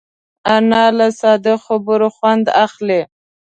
[0.55, 3.01] انا له ساده خبرو خوند اخلي